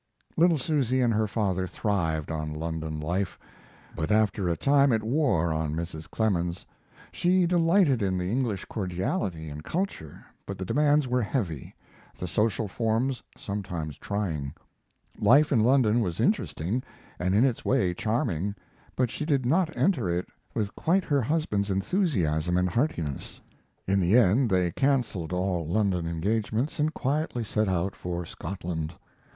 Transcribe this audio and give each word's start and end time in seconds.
Little 0.35 0.57
Susy 0.57 0.99
and 0.99 1.13
her 1.13 1.27
father 1.27 1.67
thrived 1.67 2.31
on 2.31 2.51
London 2.55 2.99
life, 2.99 3.37
but 3.95 4.09
after 4.09 4.49
a 4.49 4.57
time 4.57 4.91
it 4.91 5.03
wore 5.03 5.53
on 5.53 5.75
Mrs. 5.75 6.09
Clemens. 6.09 6.65
She 7.11 7.45
delighted 7.45 8.01
in 8.01 8.17
the 8.17 8.27
English 8.31 8.65
cordiality 8.65 9.47
and 9.47 9.63
culture, 9.63 10.25
but 10.47 10.57
the 10.57 10.65
demands 10.65 11.07
were 11.07 11.21
heavy, 11.21 11.75
the 12.17 12.27
social 12.27 12.67
forms 12.67 13.21
sometimes 13.37 13.99
trying. 13.99 14.55
Life 15.19 15.51
in 15.51 15.59
London 15.59 16.01
was 16.01 16.19
interesting, 16.19 16.81
and 17.19 17.35
in 17.35 17.45
its 17.45 17.63
way 17.63 17.93
charming, 17.93 18.55
but 18.95 19.11
she 19.11 19.23
did 19.23 19.45
not 19.45 19.69
enter 19.77 20.09
into 20.09 20.19
it 20.19 20.27
with 20.55 20.75
quite 20.75 21.03
her 21.03 21.21
husband's 21.21 21.69
enthusiasm 21.69 22.57
and 22.57 22.69
heartiness. 22.69 23.39
In 23.85 23.99
the 23.99 24.17
end 24.17 24.49
they 24.49 24.71
canceled 24.71 25.31
all 25.31 25.67
London 25.67 26.07
engagements 26.07 26.79
and 26.79 26.91
quietly 26.91 27.43
set 27.43 27.69
out 27.69 27.95
for 27.95 28.25
Scotland. 28.25 28.95